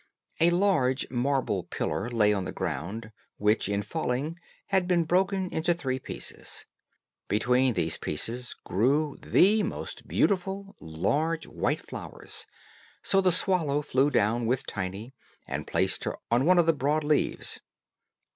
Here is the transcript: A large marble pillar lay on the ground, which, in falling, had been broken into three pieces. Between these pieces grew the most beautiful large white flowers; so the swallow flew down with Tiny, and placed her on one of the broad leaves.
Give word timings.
A 0.39 0.49
large 0.49 1.07
marble 1.11 1.65
pillar 1.65 2.09
lay 2.09 2.33
on 2.33 2.45
the 2.45 2.51
ground, 2.51 3.11
which, 3.37 3.69
in 3.69 3.83
falling, 3.83 4.39
had 4.69 4.87
been 4.87 5.03
broken 5.03 5.47
into 5.51 5.75
three 5.75 5.99
pieces. 5.99 6.65
Between 7.27 7.75
these 7.75 7.99
pieces 7.99 8.55
grew 8.63 9.15
the 9.21 9.61
most 9.61 10.07
beautiful 10.07 10.75
large 10.79 11.45
white 11.45 11.85
flowers; 11.85 12.47
so 13.03 13.21
the 13.21 13.31
swallow 13.31 13.83
flew 13.83 14.09
down 14.09 14.47
with 14.47 14.65
Tiny, 14.65 15.13
and 15.47 15.67
placed 15.67 16.05
her 16.05 16.17
on 16.31 16.45
one 16.45 16.57
of 16.57 16.65
the 16.65 16.73
broad 16.73 17.03
leaves. 17.03 17.59